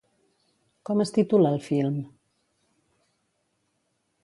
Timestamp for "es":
1.05-1.11